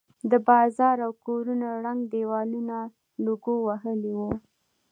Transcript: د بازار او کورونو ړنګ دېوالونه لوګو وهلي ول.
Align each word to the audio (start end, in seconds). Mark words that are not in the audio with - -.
د 0.31 0.33
بازار 0.47 0.97
او 1.05 1.11
کورونو 1.25 1.67
ړنګ 1.83 2.01
دېوالونه 2.13 2.77
لوګو 3.25 3.55
وهلي 3.67 4.13
ول. 4.19 4.37